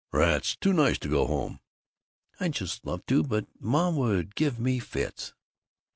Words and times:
"Rats! 0.11 0.53
It's 0.53 0.55
too 0.55 0.73
nice 0.73 0.97
to 0.97 1.07
go 1.07 1.27
home." 1.27 1.59
"I'd 2.39 2.53
just 2.53 2.87
love 2.87 3.05
to, 3.05 3.21
but 3.21 3.45
Ma 3.59 3.87
would 3.91 4.33
give 4.33 4.59
me 4.59 4.79
fits." 4.79 5.35